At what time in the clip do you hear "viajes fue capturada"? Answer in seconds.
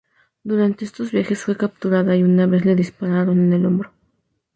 1.11-2.15